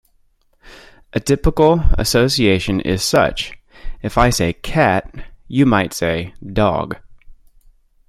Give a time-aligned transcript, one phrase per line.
[1.13, 3.53] A typical association is such:
[4.01, 5.11] if I say "cat",
[5.47, 6.95] you might say "dog".